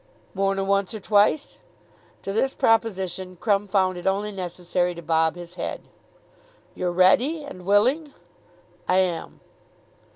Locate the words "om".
9.09-9.41